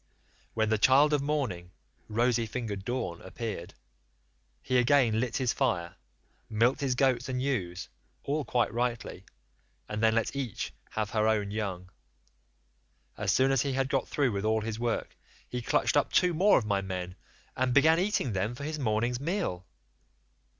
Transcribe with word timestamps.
"When 0.55 0.69
the 0.69 0.79
child 0.79 1.13
of 1.13 1.21
morning, 1.21 1.69
rosy 2.09 2.47
fingered 2.47 2.83
dawn, 2.83 3.21
appeared, 3.21 3.75
he 4.63 4.79
again 4.79 5.19
lit 5.19 5.37
his 5.37 5.53
fire, 5.53 5.93
milked 6.49 6.81
his 6.81 6.95
goats 6.95 7.29
and 7.29 7.39
ewes, 7.39 7.87
all 8.23 8.43
quite 8.43 8.73
rightly, 8.73 9.25
and 9.87 10.01
then 10.01 10.15
let 10.15 10.35
each 10.35 10.73
have 10.89 11.11
her 11.11 11.27
own 11.27 11.51
young 11.51 11.81
one; 11.83 11.89
as 13.15 13.31
soon 13.31 13.51
as 13.51 13.61
he 13.61 13.73
had 13.73 13.89
got 13.89 14.07
through 14.07 14.31
with 14.31 14.43
all 14.43 14.61
his 14.61 14.79
work, 14.79 15.15
he 15.47 15.61
clutched 15.61 15.95
up 15.95 16.11
two 16.11 16.33
more 16.33 16.57
of 16.57 16.65
my 16.65 16.81
men, 16.81 17.15
and 17.55 17.71
began 17.71 17.99
eating 17.99 18.33
them 18.33 18.55
for 18.55 18.63
his 18.63 18.79
morning's 18.79 19.19
meal. 19.19 19.67